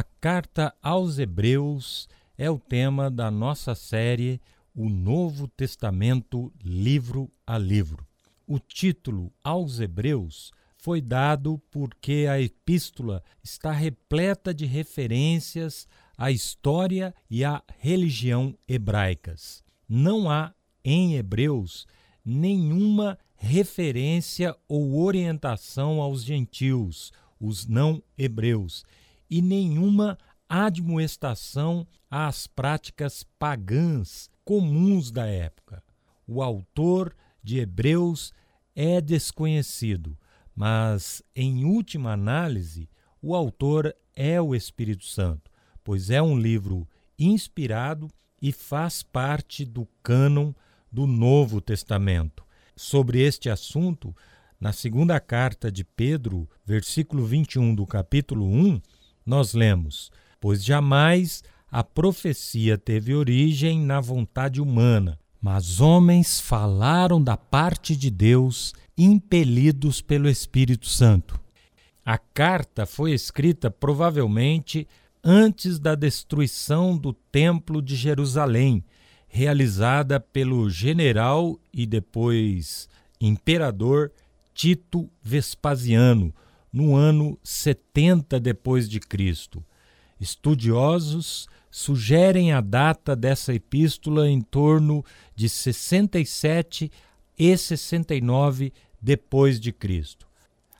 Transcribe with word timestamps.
A 0.00 0.02
carta 0.02 0.74
aos 0.82 1.18
Hebreus 1.18 2.08
é 2.38 2.50
o 2.50 2.58
tema 2.58 3.10
da 3.10 3.30
nossa 3.30 3.74
série 3.74 4.40
O 4.74 4.88
Novo 4.88 5.46
Testamento, 5.46 6.50
livro 6.64 7.30
a 7.46 7.58
livro. 7.58 8.06
O 8.46 8.58
título 8.58 9.30
aos 9.44 9.78
Hebreus 9.78 10.52
foi 10.78 11.02
dado 11.02 11.60
porque 11.70 12.26
a 12.30 12.40
epístola 12.40 13.22
está 13.44 13.72
repleta 13.72 14.54
de 14.54 14.64
referências 14.64 15.86
à 16.16 16.30
história 16.30 17.14
e 17.28 17.44
à 17.44 17.62
religião 17.78 18.56
hebraicas. 18.66 19.62
Não 19.86 20.30
há 20.30 20.54
em 20.82 21.16
Hebreus 21.16 21.86
nenhuma 22.24 23.18
referência 23.36 24.56
ou 24.66 24.98
orientação 24.98 26.00
aos 26.00 26.24
gentios, 26.24 27.12
os 27.38 27.66
não 27.66 28.02
hebreus, 28.16 28.82
e 29.30 29.40
nenhuma 29.40 30.18
admoestação 30.48 31.86
às 32.10 32.46
práticas 32.46 33.24
pagãs 33.38 34.28
comuns 34.44 35.12
da 35.12 35.26
época. 35.26 35.82
O 36.26 36.42
autor 36.42 37.14
de 37.42 37.58
Hebreus 37.58 38.32
é 38.74 39.00
desconhecido, 39.00 40.18
mas, 40.54 41.22
em 41.34 41.64
última 41.64 42.12
análise, 42.12 42.88
o 43.22 43.34
autor 43.34 43.94
é 44.14 44.40
o 44.40 44.54
Espírito 44.54 45.04
Santo, 45.04 45.50
pois 45.84 46.10
é 46.10 46.20
um 46.20 46.38
livro 46.38 46.88
inspirado 47.18 48.08
e 48.42 48.50
faz 48.50 49.02
parte 49.02 49.64
do 49.64 49.86
cânon 50.02 50.52
do 50.90 51.06
Novo 51.06 51.60
Testamento. 51.60 52.44
Sobre 52.74 53.20
este 53.20 53.50
assunto, 53.50 54.14
na 54.58 54.72
segunda 54.72 55.20
carta 55.20 55.70
de 55.70 55.84
Pedro, 55.84 56.48
versículo 56.64 57.24
21 57.24 57.74
do 57.74 57.86
capítulo 57.86 58.46
1, 58.46 58.80
nós 59.30 59.54
lemos: 59.54 60.10
Pois 60.40 60.64
jamais 60.64 61.44
a 61.70 61.84
profecia 61.84 62.76
teve 62.76 63.14
origem 63.14 63.80
na 63.80 64.00
vontade 64.00 64.60
humana, 64.60 65.16
mas 65.40 65.80
homens 65.80 66.40
falaram 66.40 67.22
da 67.22 67.36
parte 67.36 67.94
de 67.94 68.10
Deus, 68.10 68.74
impelidos 68.98 70.02
pelo 70.02 70.28
Espírito 70.28 70.88
Santo. 70.88 71.40
A 72.04 72.18
carta 72.18 72.84
foi 72.84 73.12
escrita 73.12 73.70
provavelmente 73.70 74.88
antes 75.22 75.78
da 75.78 75.94
destruição 75.94 76.98
do 76.98 77.12
Templo 77.12 77.80
de 77.80 77.94
Jerusalém, 77.94 78.82
realizada 79.28 80.18
pelo 80.18 80.68
general 80.68 81.56
e 81.72 81.86
depois 81.86 82.88
imperador 83.20 84.10
Tito 84.52 85.08
Vespasiano, 85.22 86.34
no 86.72 86.94
ano 86.94 87.38
70 87.42 88.38
depois 88.38 88.88
de 88.88 89.00
Cristo. 89.00 89.64
Estudiosos 90.20 91.48
sugerem 91.70 92.52
a 92.52 92.60
data 92.60 93.14
dessa 93.14 93.54
epístola 93.54 94.28
em 94.28 94.40
torno 94.40 95.04
de 95.34 95.48
67 95.48 96.90
e 97.38 97.56
69 97.56 98.72
depois 99.00 99.58
de 99.58 99.72
Cristo. 99.72 100.26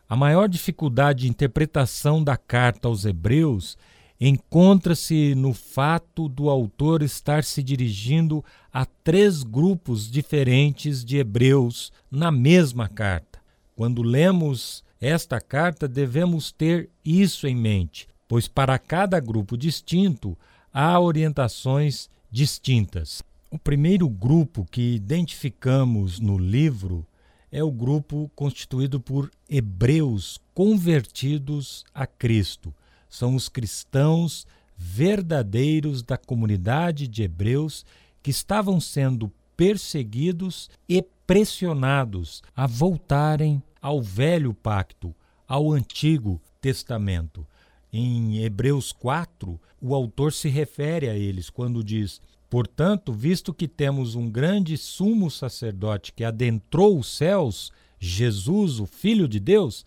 A 0.09 0.17
maior 0.17 0.49
dificuldade 0.49 1.21
de 1.21 1.29
interpretação 1.29 2.23
da 2.23 2.37
carta 2.37 2.89
aos 2.89 3.05
Hebreus 3.05 3.79
encontra-se 4.21 5.35
no 5.35 5.55
fato 5.55 6.29
do 6.29 6.51
autor 6.51 7.03
estar 7.03 7.43
se 7.43 7.63
dirigindo 7.63 8.45
a 8.73 8.85
três 8.85 9.43
grupos 9.43 10.11
diferentes 10.11 11.03
de 11.05 11.17
hebreus 11.17 11.91
na 12.11 12.31
mesma 12.31 12.87
carta. 12.87 13.41
Quando 13.75 14.03
lemos 14.03 14.85
esta 15.01 15.41
carta, 15.41 15.89
devemos 15.89 16.53
ter 16.53 16.91
isso 17.05 17.47
em 17.47 17.57
mente, 17.57 18.07
pois 18.29 18.47
para 18.47 18.79
cada 18.79 19.19
grupo 19.19 19.57
distinto 19.57 20.37
há 20.73 21.01
orientações 21.01 22.11
distintas. 22.31 23.23
O 23.51 23.59
primeiro 23.59 24.09
grupo 24.09 24.67
que 24.71 24.95
identificamos 24.95 26.21
no 26.21 26.37
livro 26.37 27.07
é 27.51 27.65
o 27.65 27.71
grupo 27.71 28.31
constituído 28.37 29.01
por 29.01 29.31
hebreus 29.49 30.39
convertidos 30.55 31.85
a 31.93 32.07
Cristo. 32.07 32.73
São 33.09 33.35
os 33.35 33.49
cristãos 33.49 34.47
verdadeiros 34.77 36.03
da 36.03 36.17
comunidade 36.17 37.09
de 37.09 37.23
hebreus 37.23 37.85
que 38.23 38.31
estavam 38.31 38.81
sendo 38.81 39.33
perseguidos 39.57 40.71
e 40.89 41.03
pressionados 41.27 42.43
a 42.55 42.67
voltarem 42.67 43.63
ao 43.81 44.03
velho 44.03 44.53
pacto, 44.53 45.15
ao 45.47 45.73
antigo 45.73 46.41
testamento. 46.61 47.47
Em 47.93 48.45
Hebreus 48.45 48.93
4, 48.93 49.61
o 49.81 49.95
autor 49.95 50.33
se 50.33 50.49
refere 50.49 51.09
a 51.09 51.17
eles 51.17 51.51
quando 51.51 51.83
diz: 51.83 52.21
Portanto, 52.49 53.13
visto 53.13 53.53
que 53.53 53.67
temos 53.67 54.15
um 54.15 54.31
grande 54.31 54.77
sumo 54.77 55.31
sacerdote 55.31 56.13
que 56.13 56.25
adentrou 56.25 56.99
os 56.99 57.17
céus, 57.17 57.73
Jesus, 57.99 58.79
o 58.79 58.87
Filho 58.87 59.27
de 59.27 59.41
Deus, 59.41 59.85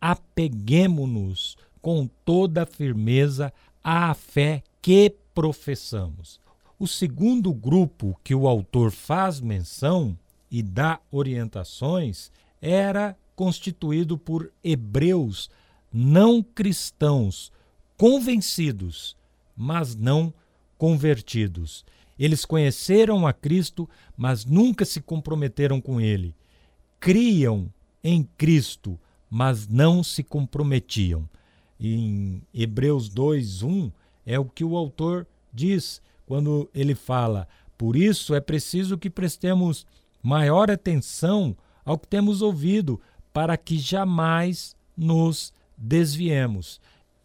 apeguemo-nos 0.00 1.56
com 1.80 2.08
toda 2.24 2.66
firmeza 2.66 3.52
à 3.82 4.14
fé 4.14 4.62
que 4.80 5.14
professamos. 5.34 6.40
O 6.78 6.86
segundo 6.86 7.52
grupo 7.52 8.18
que 8.24 8.34
o 8.34 8.48
autor 8.48 8.90
faz 8.90 9.40
menção 9.40 10.18
e 10.50 10.62
dá 10.62 11.00
orientações 11.10 12.30
era 12.60 13.16
constituído 13.34 14.16
por 14.18 14.52
hebreus 14.62 15.50
não 15.92 16.42
cristãos, 16.42 17.52
convencidos, 17.96 19.16
mas 19.56 19.94
não 19.94 20.32
convertidos. 20.78 21.84
Eles 22.18 22.44
conheceram 22.44 23.26
a 23.26 23.32
Cristo, 23.32 23.88
mas 24.16 24.44
nunca 24.44 24.84
se 24.84 25.00
comprometeram 25.00 25.80
com 25.80 26.00
ele. 26.00 26.34
Criam 26.98 27.72
em 28.02 28.22
Cristo, 28.36 28.98
mas 29.28 29.66
não 29.68 30.02
se 30.02 30.22
comprometiam. 30.22 31.28
Em 31.78 32.42
Hebreus 32.54 33.08
2:1 33.08 33.92
é 34.24 34.38
o 34.38 34.44
que 34.44 34.64
o 34.64 34.76
autor 34.76 35.26
diz 35.52 36.00
quando 36.26 36.70
ele 36.74 36.94
fala: 36.94 37.48
"Por 37.76 37.96
isso 37.96 38.34
é 38.34 38.40
preciso 38.40 38.96
que 38.96 39.10
prestemos 39.10 39.86
maior 40.22 40.70
atenção 40.70 41.56
ao 41.84 41.98
que 41.98 42.06
temos 42.06 42.42
ouvido, 42.42 43.00
para 43.32 43.56
que 43.56 43.78
jamais 43.78 44.76
nos 44.96 45.52
desviemos. 45.76 46.80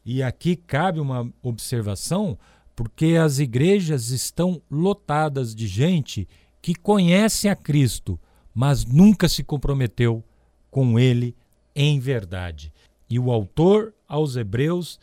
E 0.06 0.23
aqui 0.23 0.56
cabe 0.56 1.00
uma 1.00 1.31
observação, 1.44 2.38
porque 2.75 3.18
as 3.22 3.40
igrejas 3.40 4.09
estão 4.09 4.62
lotadas 4.72 5.53
de 5.53 5.67
gente 5.67 6.28
que 6.62 6.73
conhece 6.73 7.50
a 7.50 7.56
Cristo, 7.56 8.19
mas 8.53 8.85
nunca 8.85 9.28
se 9.28 9.44
comprometeu 9.44 10.23
com 10.72 11.00
ele 11.00 11.35
em 11.75 12.00
verdade. 12.00 12.72
E 13.09 13.19
o 13.19 13.31
autor 13.31 13.94
aos 14.07 14.35
Hebreus 14.35 15.00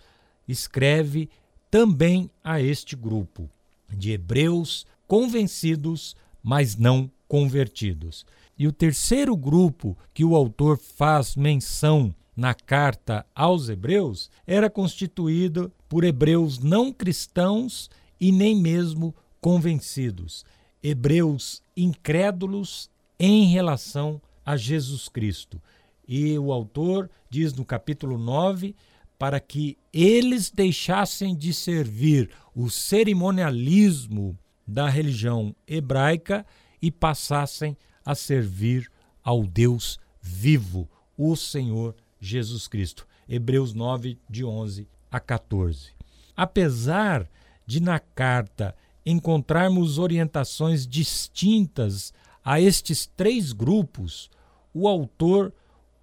escreve 0.46 1.28
também 1.70 2.30
a 2.42 2.60
este 2.60 2.96
grupo 2.96 3.48
de 3.90 4.12
hebreus 4.12 4.86
convencidos, 5.06 6.16
mas 6.42 6.76
não 6.76 7.10
convertidos. 7.28 8.26
E 8.58 8.66
o 8.66 8.72
terceiro 8.72 9.36
grupo 9.36 9.96
que 10.12 10.24
o 10.24 10.36
autor 10.36 10.78
faz 10.78 11.34
menção 11.34 12.14
na 12.36 12.54
carta 12.54 13.24
aos 13.34 13.68
Hebreus 13.68 14.30
era 14.46 14.68
constituído 14.68 15.72
por 15.88 16.04
hebreus 16.04 16.58
não 16.58 16.92
cristãos 16.92 17.88
e 18.20 18.32
nem 18.32 18.56
mesmo 18.56 19.14
convencidos, 19.40 20.44
hebreus 20.82 21.62
incrédulos 21.76 22.90
em 23.18 23.46
relação 23.46 24.20
a 24.44 24.56
Jesus 24.56 25.08
Cristo. 25.08 25.60
E 26.06 26.38
o 26.38 26.52
autor 26.52 27.10
diz 27.30 27.52
no 27.54 27.64
capítulo 27.64 28.18
9 28.18 28.74
para 29.18 29.40
que 29.40 29.78
eles 29.92 30.50
deixassem 30.50 31.36
de 31.36 31.52
servir 31.52 32.30
o 32.54 32.68
cerimonialismo 32.68 34.36
da 34.66 34.88
religião 34.88 35.54
hebraica 35.66 36.44
e 36.80 36.90
passassem 36.90 37.76
a 38.04 38.14
servir 38.14 38.90
ao 39.22 39.46
Deus 39.46 39.98
vivo, 40.20 40.88
o 41.16 41.34
Senhor 41.36 41.94
Jesus 42.20 42.68
Cristo. 42.68 43.06
Hebreus 43.28 43.72
9, 43.72 44.18
de 44.28 44.44
11 44.44 44.86
a 45.10 45.18
14. 45.20 45.90
Apesar 46.36 47.28
de 47.66 47.80
na 47.80 47.98
carta 47.98 48.74
encontrarmos 49.06 49.98
orientações 49.98 50.86
distintas 50.86 52.12
a 52.44 52.60
estes 52.60 53.06
três 53.06 53.52
grupos, 53.52 54.30
o 54.72 54.88
autor 54.88 55.52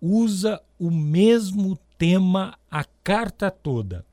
usa 0.01 0.61
o 0.79 0.89
mesmo 0.89 1.77
tema 1.97 2.57
a 2.69 2.83
carta 3.03 3.51
toda: 3.51 4.05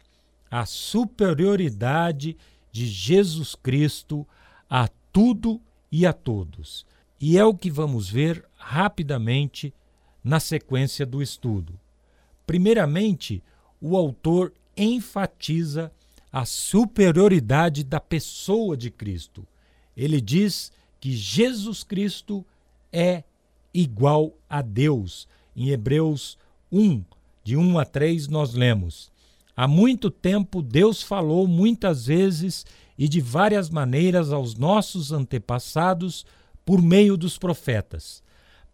a 0.50 0.67
superioridade 0.67 2.37
de 2.70 2.87
Jesus 2.87 3.55
Cristo 3.55 4.26
a 4.69 4.88
tudo 5.12 5.61
e 5.90 6.05
a 6.05 6.12
todos. 6.12 6.85
E 7.20 7.37
é 7.37 7.44
o 7.44 7.55
que 7.55 7.70
vamos 7.70 8.09
ver 8.09 8.44
rapidamente 8.56 9.73
na 10.23 10.38
sequência 10.38 11.05
do 11.05 11.23
estudo. 11.23 11.79
Primeiramente, 12.47 13.43
o 13.81 13.97
autor 13.97 14.53
enfatiza 14.76 15.93
a 16.32 16.44
superioridade 16.44 17.82
da 17.82 18.00
pessoa 18.00 18.76
de 18.76 18.91
Cristo. 18.91 19.47
Ele 19.97 20.20
diz 20.20 20.70
que 21.00 21.12
Jesus 21.12 21.82
Cristo 21.82 22.44
é 22.93 23.25
igual 23.73 24.32
a 24.49 24.62
Deus. 24.62 25.26
Em 25.56 25.71
Hebreus 25.71 26.38
1, 26.71 27.03
de 27.43 27.56
1 27.56 27.79
a 27.79 27.85
3, 27.85 28.29
nós 28.29 28.55
lemos: 28.55 29.11
Há 29.56 29.67
muito 29.67 30.11
tempo 30.11 30.62
Deus 30.62 31.03
falou 31.03 31.49
muitas 31.49 32.06
vezes 32.06 32.64
e 32.97 33.09
de 33.09 33.21
várias 33.21 33.71
maneiras 33.71 34.32
aos 34.32 34.55
nossos 34.55 35.12
antepassados 35.12 36.25
por 36.69 36.82
meio 36.82 37.17
dos 37.17 37.38
profetas. 37.38 38.23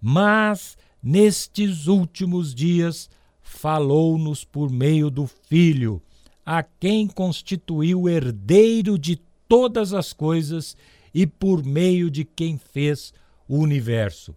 Mas 0.03 0.77
nestes 1.01 1.87
últimos 1.87 2.53
dias 2.53 3.09
falou-nos 3.41 4.45
por 4.45 4.69
meio 4.69 5.09
do 5.09 5.29
Filho, 5.29 6.03
a 6.45 6.61
quem 6.61 7.07
constituiu 7.07 8.09
herdeiro 8.09 8.99
de 8.99 9.21
todas 9.49 9.95
as 9.95 10.13
coisas 10.13 10.77
e 11.15 11.25
por 11.25 11.65
meio 11.65 12.11
de 12.11 12.25
quem 12.25 12.59
fez 12.59 13.15
o 13.47 13.59
universo. 13.59 14.35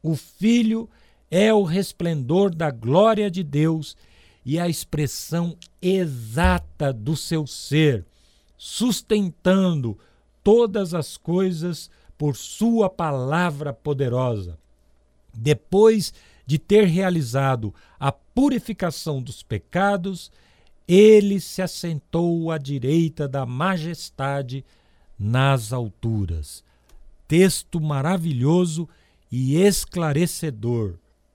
O 0.00 0.14
Filho 0.14 0.88
é 1.28 1.52
o 1.52 1.64
resplendor 1.64 2.54
da 2.54 2.70
glória 2.70 3.28
de 3.28 3.42
Deus 3.42 3.96
e 4.44 4.56
a 4.56 4.68
expressão 4.68 5.56
exata 5.82 6.92
do 6.92 7.16
seu 7.16 7.44
ser, 7.44 8.06
sustentando 8.56 9.98
todas 10.44 10.94
as 10.94 11.16
coisas 11.16 11.90
por 12.24 12.36
Sua 12.36 12.88
palavra 12.88 13.70
poderosa. 13.70 14.58
Depois 15.34 16.14
de 16.46 16.58
ter 16.58 16.86
realizado 16.86 17.74
a 18.00 18.10
purificação 18.10 19.22
dos 19.22 19.42
pecados, 19.42 20.32
ele 20.88 21.38
se 21.38 21.60
assentou 21.60 22.50
à 22.50 22.56
direita 22.56 23.28
da 23.28 23.44
majestade 23.44 24.64
nas 25.18 25.70
alturas. 25.70 26.64
Texto 27.28 27.78
maravilhoso 27.78 28.88
e 29.30 29.56
esclarecedor. 29.56 30.94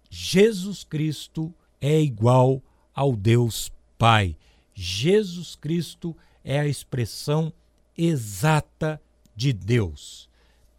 Jesus 0.09 0.83
Cristo 0.83 1.53
é 1.80 2.01
igual 2.01 2.63
ao 2.95 3.15
Deus 3.15 3.71
Pai. 3.95 4.36
Jesus 4.74 5.56
Cristo 5.56 6.18
é 6.44 6.59
a 6.59 6.68
expressão 6.68 7.53
exata 7.95 9.00
de 9.36 9.53
Deus. 9.53 10.28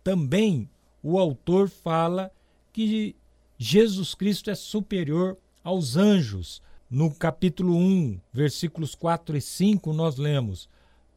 Também 0.02 0.68
o 1.02 1.18
autor 1.18 1.68
fala 1.68 2.30
que 2.72 3.14
Jesus 3.58 4.14
Cristo 4.14 4.50
é 4.50 4.54
superior 4.54 5.36
aos 5.62 5.96
anjos. 5.96 6.62
No 6.90 7.14
capítulo 7.14 7.76
1, 7.76 8.20
versículos 8.32 8.94
4 8.94 9.36
e 9.36 9.40
5, 9.40 9.92
nós 9.92 10.16
lemos: 10.16 10.68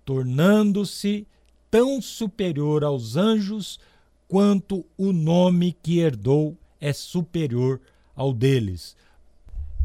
tornando-se 0.05 1.27
tão 1.71 2.01
superior 2.01 2.83
aos 2.83 3.15
anjos 3.15 3.79
quanto 4.27 4.85
o 4.97 5.11
nome 5.11 5.73
que 5.81 5.99
herdou 5.99 6.57
é 6.79 6.93
superior 6.93 7.81
ao 8.15 8.33
deles. 8.33 8.95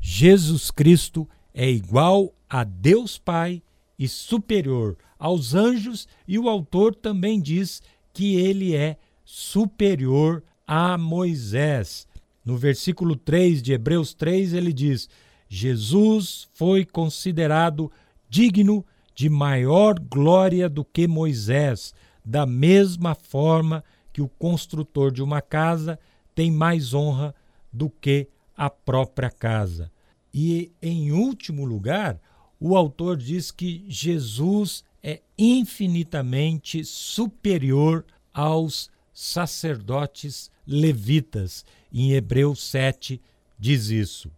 Jesus 0.00 0.70
Cristo 0.70 1.28
é 1.54 1.70
igual 1.70 2.32
a 2.48 2.64
Deus 2.64 3.18
Pai 3.18 3.62
e 3.98 4.06
superior 4.06 4.96
aos 5.18 5.54
anjos, 5.54 6.06
e 6.26 6.38
o 6.38 6.48
autor 6.48 6.94
também 6.94 7.40
diz 7.40 7.82
que 8.19 8.35
ele 8.35 8.75
é 8.75 8.97
superior 9.25 10.43
a 10.67 10.99
Moisés. 10.99 12.05
No 12.44 12.56
versículo 12.56 13.15
3 13.15 13.62
de 13.62 13.73
Hebreus 13.73 14.12
3, 14.12 14.55
ele 14.55 14.73
diz: 14.73 15.09
Jesus 15.49 16.49
foi 16.53 16.85
considerado 16.85 17.93
digno 18.29 18.85
de 19.15 19.29
maior 19.29 20.00
glória 20.00 20.69
do 20.69 20.85
que 20.85 21.06
Moisés, 21.06 21.94
da 22.25 22.44
mesma 22.44 23.15
forma 23.15 23.85
que 24.12 24.20
o 24.20 24.29
construtor 24.29 25.12
de 25.12 25.23
uma 25.23 25.41
casa 25.41 25.97
tem 26.35 26.50
mais 26.50 26.93
honra 26.93 27.32
do 27.73 27.88
que 27.88 28.26
a 28.56 28.69
própria 28.69 29.31
casa. 29.31 29.93
E, 30.35 30.73
em 30.82 31.12
último 31.12 31.65
lugar, 31.65 32.20
o 32.59 32.76
autor 32.76 33.17
diz 33.17 33.53
que 33.53 33.85
Jesus 33.88 34.82
é 35.02 35.20
infinitamente 35.36 36.84
superior 36.84 38.04
aos 38.32 38.90
sacerdotes 39.12 40.50
levitas. 40.66 41.64
Em 41.92 42.12
Hebreus 42.12 42.62
7 42.70 43.20
diz 43.58 43.88
isso. 43.88 44.30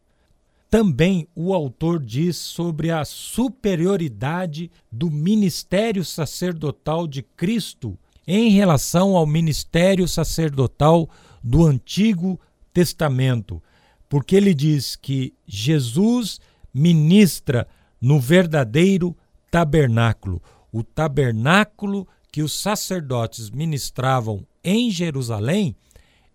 Também 0.71 1.27
o 1.35 1.53
autor 1.53 1.99
diz 1.99 2.37
sobre 2.37 2.93
a 2.93 3.05
superioridade 3.05 4.71
do 4.91 5.11
ministério 5.11 6.05
sacerdotal 6.05 7.09
de 7.09 7.23
Cristo 7.23 7.99
em 8.27 8.51
relação 8.51 9.17
ao 9.17 9.27
ministério 9.27 10.07
sacerdotal 10.07 11.11
do 11.43 11.67
Antigo 11.67 12.39
Testamento, 12.73 13.61
porque 14.09 14.37
ele 14.37 14.55
diz 14.55 14.95
que 14.95 15.35
Jesus 15.45 16.41
ministra 16.73 17.67
no 18.01 18.21
verdadeiro 18.21 19.17
tabernáculo, 19.51 20.43
o 20.73 20.83
tabernáculo 20.83 22.07
que 22.31 22.43
os 22.43 22.53
sacerdotes 22.53 23.51
ministravam 23.51 24.47
em 24.63 24.91
Jerusalém 24.91 25.75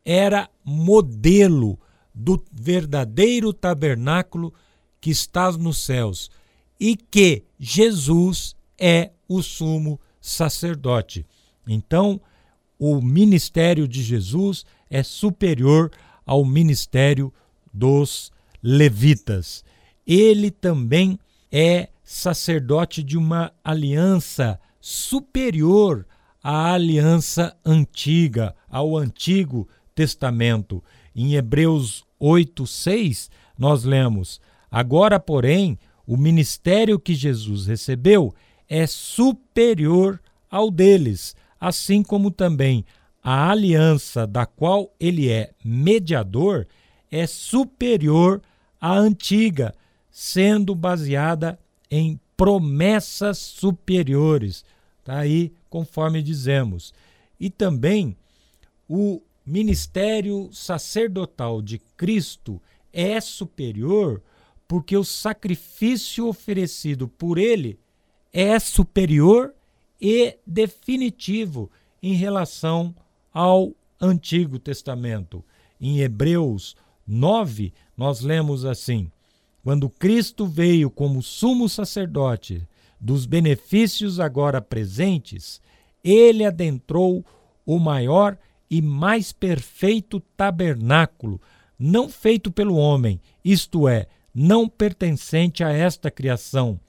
era 0.03 0.49
modelo 0.63 1.79
do 2.13 2.43
verdadeiro 2.51 3.53
tabernáculo 3.53 4.53
que 4.99 5.09
está 5.09 5.51
nos 5.51 5.77
céus 5.77 6.29
e 6.79 6.95
que 6.95 7.43
Jesus 7.59 8.55
é 8.77 9.11
o 9.27 9.41
sumo 9.41 9.99
sacerdote. 10.19 11.25
Então, 11.67 12.19
o 12.77 13.01
ministério 13.01 13.87
de 13.87 14.03
Jesus 14.03 14.65
é 14.89 15.01
superior 15.01 15.91
ao 16.25 16.43
ministério 16.43 17.33
dos 17.73 18.31
levitas. 18.61 19.63
Ele 20.05 20.51
também 20.51 21.19
é 21.51 21.89
sacerdote 22.05 23.01
de 23.03 23.17
uma 23.17 23.51
aliança 23.63 24.59
superior 24.79 26.05
à 26.41 26.73
aliança 26.73 27.57
antiga, 27.65 28.55
ao 28.69 28.95
Antigo 28.95 29.67
Testamento. 29.95 30.83
Em 31.15 31.33
Hebreus 31.33 32.05
8, 32.19 32.67
6, 32.67 33.31
nós 33.57 33.83
lemos: 33.83 34.39
Agora, 34.69 35.19
porém, 35.19 35.79
o 36.05 36.15
ministério 36.15 36.99
que 36.99 37.15
Jesus 37.15 37.65
recebeu 37.65 38.31
é 38.69 38.85
superior 38.85 40.21
ao 40.49 40.69
deles, 40.69 41.35
assim 41.59 42.03
como 42.03 42.29
também 42.29 42.85
a 43.23 43.49
aliança 43.49 44.27
da 44.27 44.45
qual 44.45 44.93
ele 44.99 45.31
é 45.31 45.51
mediador 45.63 46.67
é 47.09 47.25
superior 47.25 48.39
à 48.79 48.95
antiga, 48.95 49.73
sendo 50.11 50.75
baseada 50.75 51.57
em 51.95 52.19
promessas 52.35 53.37
superiores. 53.37 54.65
Está 54.99 55.19
aí, 55.19 55.53
conforme 55.69 56.21
dizemos. 56.21 56.93
E 57.39 57.49
também 57.49 58.17
o 58.85 59.21
ministério 59.45 60.49
sacerdotal 60.51 61.61
de 61.61 61.79
Cristo 61.95 62.61
é 62.91 63.21
superior 63.21 64.21
porque 64.67 64.97
o 64.97 65.05
sacrifício 65.05 66.27
oferecido 66.27 67.07
por 67.07 67.37
ele 67.37 67.79
é 68.33 68.59
superior 68.59 69.53
e 70.01 70.37
definitivo 70.45 71.71
em 72.03 72.13
relação 72.13 72.93
ao 73.33 73.71
Antigo 74.01 74.59
Testamento. 74.59 75.45
Em 75.79 75.99
Hebreus 76.01 76.75
9, 77.07 77.71
nós 77.95 78.19
lemos 78.19 78.65
assim: 78.65 79.09
Quando 79.65 79.89
Cristo 79.89 80.45
veio 80.45 80.91
como 80.91 81.23
sumo 81.23 81.67
sacerdote 81.67 82.67
dos 83.01 83.25
benefícios 83.25 84.19
agora 84.19 84.61
presentes, 84.61 85.59
ele 86.03 86.45
adentrou 86.45 87.25
o 87.65 87.79
maior 87.79 88.37
e 88.69 88.79
mais 88.79 89.31
perfeito 89.31 90.19
tabernáculo, 90.37 91.41
não 91.79 92.07
feito 92.07 92.51
pelo 92.51 92.75
homem, 92.75 93.19
isto 93.43 93.87
é, 93.87 94.05
não 94.31 94.69
pertencente 94.69 95.63
a 95.63 95.71
esta 95.71 96.11
criação, 96.11 96.79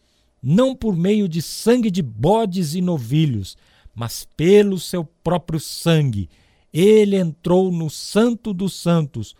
não 0.43 0.77
por 0.77 0.95
meio 0.95 1.27
de 1.27 1.41
sangue 1.41 1.91
de 1.91 2.03
bodes 2.03 2.75
e 2.75 2.83
novilhos, 2.83 3.57
mas 3.95 4.29
pelo 4.37 4.79
seu 4.79 5.03
próprio 5.03 5.59
sangue. 5.59 6.29
Ele 6.71 7.17
entrou 7.17 7.73
no 7.73 7.89
Santo 7.89 8.53
dos 8.53 8.75
Santos 8.75 9.35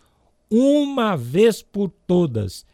uma 0.49 1.15
vez 1.15 1.61
por 1.61 1.91
todas 2.07 2.65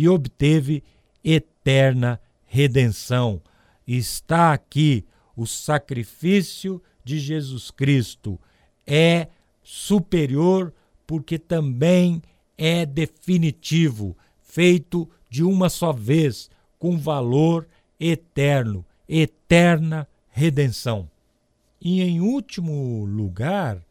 e 0.00 0.08
obteve 0.08 0.82
eterna 1.22 2.18
redenção. 2.46 3.42
Está 3.86 4.54
aqui 4.54 5.04
o 5.36 5.46
sacrifício 5.46 6.82
de 7.04 7.18
Jesus 7.18 7.70
Cristo 7.70 8.40
é 8.86 9.28
superior 9.62 10.72
porque 11.06 11.38
também 11.38 12.22
é 12.56 12.86
definitivo, 12.86 14.16
feito 14.40 15.06
de 15.28 15.44
uma 15.44 15.68
só 15.68 15.92
vez, 15.92 16.48
com 16.78 16.96
valor 16.96 17.68
eterno. 17.98 18.86
eterna 19.06 20.08
redenção. 20.30 21.10
E 21.78 22.00
em 22.00 22.22
último 22.22 23.04
lugar, 23.04 23.84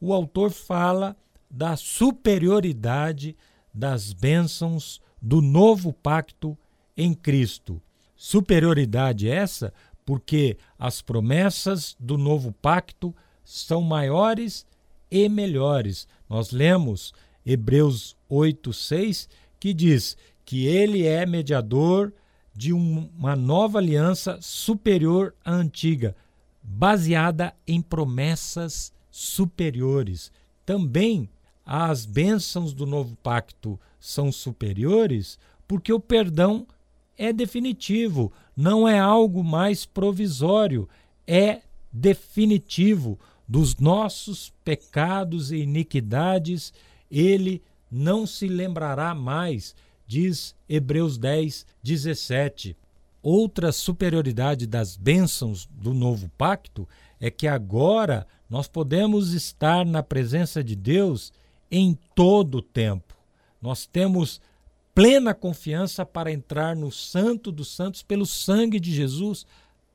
o 0.00 0.14
autor 0.14 0.52
fala 0.52 1.14
da 1.50 1.76
superioridade 1.76 3.36
das 3.74 4.14
bênçãos 4.14 5.02
do 5.20 5.40
novo 5.40 5.92
pacto 5.92 6.56
em 6.96 7.14
Cristo. 7.14 7.80
Superioridade 8.16 9.28
essa 9.28 9.72
porque 10.04 10.56
as 10.78 11.00
promessas 11.00 11.96
do 11.98 12.18
novo 12.18 12.52
pacto 12.52 13.14
são 13.44 13.82
maiores 13.82 14.66
e 15.10 15.28
melhores. 15.28 16.06
Nós 16.28 16.50
lemos 16.50 17.12
Hebreus 17.44 18.16
8:6 18.28 19.28
que 19.58 19.74
diz 19.74 20.16
que 20.44 20.66
ele 20.66 21.06
é 21.06 21.24
mediador 21.26 22.12
de 22.54 22.72
uma 22.72 23.36
nova 23.36 23.78
aliança 23.78 24.38
superior 24.40 25.34
à 25.44 25.52
antiga, 25.52 26.16
baseada 26.62 27.54
em 27.66 27.80
promessas 27.80 28.92
superiores. 29.10 30.32
Também 30.66 31.28
as 31.64 32.04
bênçãos 32.04 32.72
do 32.72 32.84
novo 32.84 33.16
pacto 33.22 33.78
são 34.00 34.32
superiores 34.32 35.38
porque 35.70 35.92
o 35.92 36.00
perdão 36.00 36.66
é 37.16 37.32
definitivo, 37.32 38.32
não 38.56 38.88
é 38.88 38.98
algo 38.98 39.44
mais 39.44 39.86
provisório, 39.86 40.88
é 41.24 41.60
definitivo 41.92 43.16
dos 43.46 43.76
nossos 43.76 44.52
pecados 44.64 45.52
e 45.52 45.58
iniquidades, 45.58 46.72
ele 47.08 47.62
não 47.90 48.26
se 48.26 48.48
lembrará 48.48 49.14
mais, 49.14 49.76
diz 50.06 50.56
Hebreus 50.68 51.18
10, 51.18 51.66
17. 51.82 52.76
Outra 53.22 53.70
superioridade 53.70 54.66
das 54.66 54.96
bênçãos 54.96 55.68
do 55.70 55.92
novo 55.92 56.28
pacto 56.38 56.88
é 57.20 57.30
que 57.30 57.46
agora 57.46 58.26
nós 58.48 58.66
podemos 58.66 59.34
estar 59.34 59.84
na 59.84 60.02
presença 60.02 60.64
de 60.64 60.74
Deus 60.74 61.32
em 61.70 61.96
todo 62.14 62.58
o 62.58 62.62
tempo. 62.62 63.09
Nós 63.60 63.86
temos 63.86 64.40
plena 64.94 65.34
confiança 65.34 66.04
para 66.04 66.32
entrar 66.32 66.74
no 66.74 66.90
Santo 66.90 67.52
dos 67.52 67.74
Santos 67.74 68.02
pelo 68.02 68.26
sangue 68.26 68.80
de 68.80 68.92
Jesus 68.92 69.46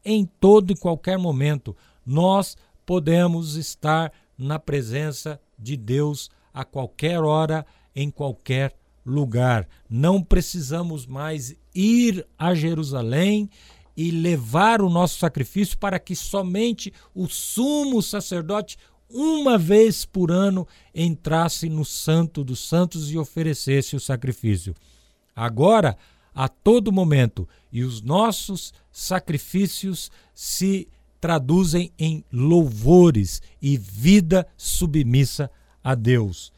em 0.03 0.25
todo 0.25 0.71
e 0.71 0.75
qualquer 0.75 1.17
momento. 1.17 1.75
Nós 2.05 2.55
podemos 2.85 3.55
estar 3.55 4.11
na 4.37 4.59
presença 4.59 5.39
de 5.57 5.75
Deus 5.75 6.29
a 6.53 6.63
qualquer 6.63 7.21
hora, 7.21 7.65
em 7.95 8.09
qualquer 8.09 8.75
lugar. 9.05 9.67
Não 9.89 10.21
precisamos 10.21 11.05
mais 11.05 11.55
ir 11.73 12.25
a 12.37 12.53
Jerusalém 12.53 13.49
e 13.97 14.11
levar 14.11 14.81
o 14.81 14.89
nosso 14.89 15.17
sacrifício 15.19 15.77
para 15.77 15.99
que 15.99 16.15
somente 16.15 16.93
o 17.13 17.27
sumo 17.27 18.01
sacerdote, 18.01 18.77
uma 19.09 19.57
vez 19.57 20.05
por 20.05 20.31
ano, 20.31 20.67
entrasse 20.93 21.69
no 21.69 21.85
Santo 21.85 22.43
dos 22.43 22.67
Santos 22.67 23.11
e 23.11 23.17
oferecesse 23.17 23.95
o 23.95 23.99
sacrifício. 23.99 24.75
Agora, 25.35 25.97
a 26.33 26.47
todo 26.47 26.91
momento, 26.91 27.47
e 27.71 27.83
os 27.83 28.01
nossos 28.01 28.73
sacrifícios 28.91 30.11
se 30.33 30.87
traduzem 31.19 31.91
em 31.97 32.23
louvores 32.31 33.41
e 33.61 33.77
vida 33.77 34.45
submissa 34.57 35.49
a 35.83 35.95
Deus. 35.95 36.53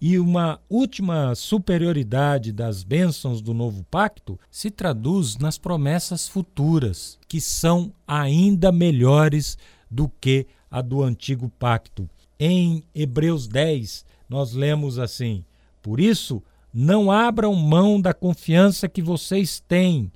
E 0.00 0.18
uma 0.18 0.60
última 0.68 1.34
superioridade 1.34 2.52
das 2.52 2.82
bênçãos 2.82 3.40
do 3.40 3.54
novo 3.54 3.84
pacto 3.84 4.38
se 4.50 4.70
traduz 4.70 5.36
nas 5.38 5.58
promessas 5.58 6.26
futuras, 6.26 7.18
que 7.28 7.40
são 7.40 7.92
ainda 8.06 8.72
melhores 8.72 9.56
do 9.90 10.08
que 10.20 10.46
a 10.72 10.80
do 10.80 11.02
antigo 11.02 11.50
pacto. 11.58 12.08
Em 12.40 12.82
Hebreus 12.94 13.46
10, 13.46 14.06
nós 14.26 14.54
lemos 14.54 14.98
assim: 14.98 15.44
Por 15.82 16.00
isso, 16.00 16.42
não 16.72 17.12
abram 17.12 17.54
mão 17.54 18.00
da 18.00 18.14
confiança 18.14 18.88
que 18.88 19.02
vocês 19.02 19.60
têm, 19.60 20.10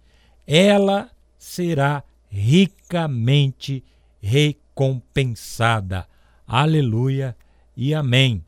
ela 0.47 1.11
será 1.37 2.03
ricamente 2.31 3.85
recompensada. 4.19 6.09
Aleluia 6.47 7.37
e 7.77 7.93
amém. 7.93 8.43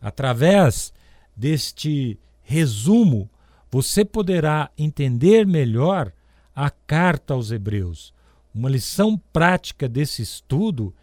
Através 0.00 0.92
deste 1.36 2.18
resumo, 2.42 3.28
você 3.70 4.04
poderá 4.04 4.70
entender 4.78 5.46
melhor 5.46 6.12
a 6.54 6.70
carta 6.70 7.34
aos 7.34 7.50
Hebreus. 7.50 8.14
Uma 8.54 8.70
lição 8.70 9.20
prática 9.32 9.88
desse 9.88 10.22
estudo 10.22 10.94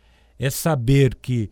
é 0.41 0.49
saber 0.49 1.13
que 1.13 1.51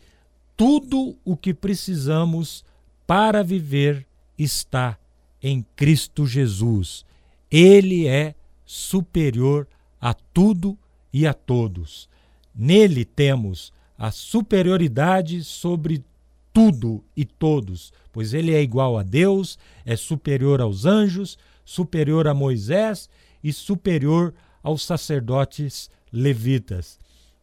tudo 0.58 1.15
o 1.24 1.38
que 1.38 1.53
precisamos 1.53 2.65
para 3.05 3.43
viver 3.43 4.03
está 4.36 4.98
em 5.43 5.63
Cristo 5.75 6.25
Jesus. 6.25 7.05
Ele 7.51 8.08
é 8.08 8.34
superior 8.65 9.67
a 10.01 10.15
tudo 10.15 10.75
e 11.13 11.27
a 11.27 11.36
todos. 11.36 12.10
Nele 12.53 13.05
temos 13.05 13.72
a 13.96 14.10
superioridade 14.10 15.43
sobre 15.43 16.03
tudo 16.51 17.03
e 17.15 17.24
todos, 17.25 17.93
pois 18.12 18.34
ele 18.34 18.55
é 18.55 18.62
igual 18.62 18.98
a 18.98 19.03
Deus, 19.03 19.60
é 19.86 19.96
superior 19.96 20.62
aos 20.62 20.88
anjos, 20.88 21.38
superior 21.63 22.27
a 22.27 22.34
Moisés 22.34 23.08
e 23.43 23.53
superior 23.53 24.34
aos 24.63 24.84
sacerdotes 24.84 25.91
levitas. 26.12 26.98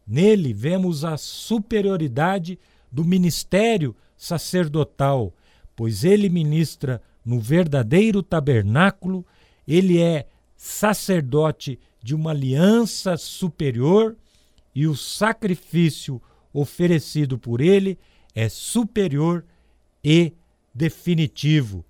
Nele 0.06 0.52
vemos 0.52 1.04
a 1.04 1.16
superioridade 1.16 2.58
do 2.90 3.04
ministério 3.04 3.94
sacerdotal, 4.16 5.32
pois 5.74 6.04
ele 6.04 6.28
ministra 6.28 7.02
no 7.24 7.40
verdadeiro 7.40 8.22
tabernáculo, 8.22 9.26
ele 9.66 10.00
é 10.00 10.26
sacerdote 10.56 11.78
de 12.02 12.14
uma 12.14 12.30
aliança 12.30 13.16
superior 13.16 14.16
e 14.74 14.86
o 14.86 14.94
sacrifício 14.94 16.22
oferecido 16.52 17.36
por 17.36 17.60
ele 17.60 17.98
é 18.34 18.48
superior 18.48 19.44
e 20.04 20.32
definitivo. 20.72 21.84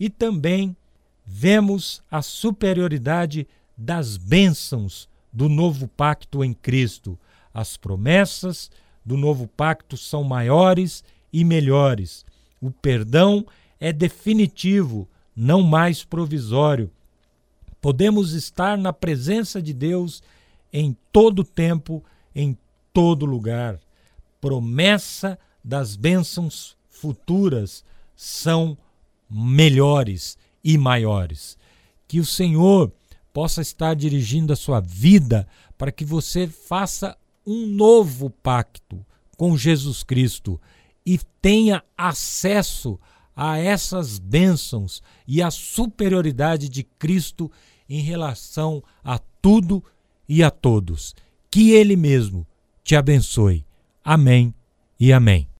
E 0.00 0.08
também 0.08 0.76
vemos 1.26 2.02
a 2.10 2.22
superioridade 2.22 3.46
das 3.76 4.16
bênçãos 4.16 5.08
do 5.32 5.48
novo 5.48 5.86
pacto 5.86 6.42
em 6.42 6.54
Cristo. 6.54 7.18
As 7.52 7.76
promessas 7.76 8.70
do 9.04 9.16
novo 9.16 9.46
pacto 9.46 9.96
são 9.96 10.22
maiores 10.22 11.02
e 11.32 11.44
melhores. 11.44 12.24
O 12.60 12.70
perdão 12.70 13.46
é 13.80 13.92
definitivo, 13.92 15.08
não 15.34 15.62
mais 15.62 16.04
provisório. 16.04 16.90
Podemos 17.80 18.32
estar 18.32 18.76
na 18.76 18.92
presença 18.92 19.62
de 19.62 19.72
Deus 19.72 20.22
em 20.72 20.96
todo 21.12 21.44
tempo, 21.44 22.04
em 22.34 22.56
todo 22.92 23.24
lugar. 23.24 23.78
Promessa 24.40 25.38
das 25.64 25.96
bênçãos 25.96 26.76
futuras 26.90 27.84
são 28.16 28.76
melhores 29.30 30.36
e 30.62 30.76
maiores. 30.76 31.56
Que 32.06 32.18
o 32.18 32.24
Senhor 32.24 32.92
possa 33.32 33.62
estar 33.62 33.94
dirigindo 33.94 34.52
a 34.52 34.56
sua 34.56 34.80
vida 34.80 35.46
para 35.76 35.92
que 35.92 36.04
você 36.04 36.48
faça 36.48 37.16
um 37.48 37.66
novo 37.66 38.28
pacto 38.28 39.02
com 39.38 39.56
Jesus 39.56 40.02
Cristo 40.02 40.60
e 41.04 41.18
tenha 41.40 41.82
acesso 41.96 43.00
a 43.34 43.56
essas 43.56 44.18
bênçãos 44.18 45.02
e 45.26 45.40
a 45.40 45.50
superioridade 45.50 46.68
de 46.68 46.82
Cristo 46.82 47.50
em 47.88 48.02
relação 48.02 48.82
a 49.02 49.18
tudo 49.40 49.82
e 50.28 50.42
a 50.42 50.50
todos. 50.50 51.14
Que 51.50 51.70
Ele 51.70 51.96
mesmo 51.96 52.46
te 52.84 52.94
abençoe. 52.94 53.64
Amém 54.04 54.52
e 55.00 55.10
amém. 55.10 55.48